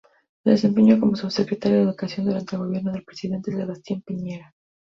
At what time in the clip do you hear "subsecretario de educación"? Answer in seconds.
1.15-2.25